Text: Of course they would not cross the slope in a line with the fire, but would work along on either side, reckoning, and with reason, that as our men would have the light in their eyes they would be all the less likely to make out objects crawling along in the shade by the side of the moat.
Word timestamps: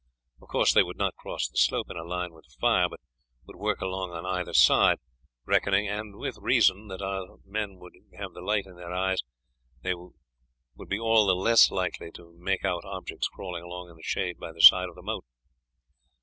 Of 0.41 0.47
course 0.47 0.73
they 0.73 0.81
would 0.81 0.97
not 0.97 1.15
cross 1.15 1.47
the 1.47 1.57
slope 1.57 1.85
in 1.91 1.95
a 1.95 2.03
line 2.03 2.33
with 2.33 2.45
the 2.45 2.55
fire, 2.59 2.89
but 2.89 3.01
would 3.45 3.55
work 3.55 3.81
along 3.81 4.09
on 4.13 4.25
either 4.25 4.51
side, 4.51 4.97
reckoning, 5.45 5.87
and 5.87 6.15
with 6.15 6.39
reason, 6.41 6.87
that 6.87 7.03
as 7.03 7.03
our 7.29 7.37
men 7.45 7.77
would 7.77 7.93
have 8.17 8.33
the 8.33 8.41
light 8.41 8.65
in 8.65 8.77
their 8.77 8.91
eyes 8.95 9.21
they 9.83 9.93
would 9.93 10.89
be 10.89 10.97
all 10.99 11.27
the 11.27 11.35
less 11.35 11.69
likely 11.69 12.09
to 12.15 12.33
make 12.35 12.65
out 12.65 12.83
objects 12.83 13.27
crawling 13.27 13.63
along 13.63 13.91
in 13.91 13.95
the 13.95 14.01
shade 14.01 14.39
by 14.39 14.51
the 14.51 14.59
side 14.59 14.89
of 14.89 14.95
the 14.95 15.03
moat. 15.03 15.23